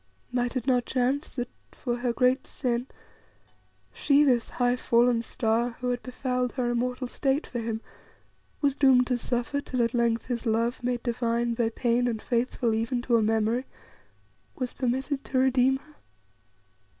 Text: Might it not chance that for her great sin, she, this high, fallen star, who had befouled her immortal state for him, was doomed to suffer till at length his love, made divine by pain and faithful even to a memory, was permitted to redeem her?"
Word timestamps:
Might 0.31 0.55
it 0.55 0.65
not 0.65 0.87
chance 0.87 1.35
that 1.35 1.49
for 1.71 1.97
her 1.97 2.11
great 2.11 2.47
sin, 2.47 2.87
she, 3.93 4.23
this 4.23 4.49
high, 4.49 4.75
fallen 4.75 5.21
star, 5.21 5.77
who 5.79 5.91
had 5.91 6.01
befouled 6.01 6.53
her 6.53 6.71
immortal 6.71 7.05
state 7.05 7.45
for 7.45 7.59
him, 7.59 7.81
was 8.61 8.75
doomed 8.75 9.05
to 9.05 9.17
suffer 9.19 9.61
till 9.61 9.83
at 9.83 9.93
length 9.93 10.25
his 10.25 10.47
love, 10.47 10.81
made 10.83 11.03
divine 11.03 11.53
by 11.53 11.69
pain 11.69 12.07
and 12.07 12.19
faithful 12.19 12.73
even 12.73 13.03
to 13.03 13.17
a 13.17 13.21
memory, 13.21 13.65
was 14.55 14.73
permitted 14.73 15.23
to 15.23 15.37
redeem 15.37 15.77
her?" 15.77 15.93